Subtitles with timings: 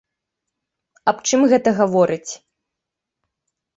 [1.11, 2.31] Аб чым гэта гаворыць?